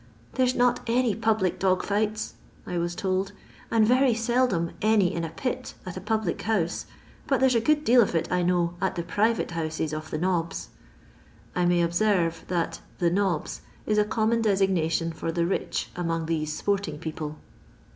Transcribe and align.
"There 0.33 0.47
's 0.47 0.55
not 0.55 0.79
any 0.87 1.13
public 1.13 1.59
dog 1.59 1.83
fights," 1.83 2.33
I 2.65 2.79
was 2.79 2.95
told, 2.95 3.33
"and 3.69 3.85
very 3.85 4.15
seldom 4.15 4.71
any 4.81 5.13
in 5.13 5.23
a 5.23 5.29
pit 5.29 5.75
at 5.85 5.95
a 5.95 6.01
public 6.01 6.41
house, 6.41 6.87
but 7.27 7.39
there 7.39 7.47
's 7.51 7.53
a 7.53 7.59
good 7.61 7.85
detd 7.85 8.01
of 8.01 8.15
it, 8.15 8.31
I 8.31 8.41
know, 8.41 8.73
at 8.81 8.95
tht 8.95 9.05
prii'oie 9.05 9.51
hou»t» 9.51 9.93
of 9.95 10.09
the 10.09 10.17
nobs,'* 10.17 10.69
I 11.55 11.65
may 11.65 11.83
observe 11.83 12.45
that 12.47 12.79
the 12.97 13.11
nobs' 13.11 13.61
is 13.85 13.99
a 13.99 14.03
common 14.03 14.41
designation 14.41 15.11
for 15.13 15.31
the 15.31 15.45
rich 15.45 15.91
among 15.95 16.25
these 16.25 16.51
sport 16.51 16.87
ing 16.87 16.97
people. 16.97 17.37